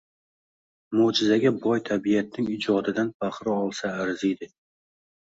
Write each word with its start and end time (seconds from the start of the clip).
Mo‘jizaga 0.99 1.51
boy 1.67 1.77
tabiatning 1.91 2.51
ijodidan 2.57 3.15
bahra 3.23 3.57
olsa 3.63 3.97
arziydi 4.03 4.55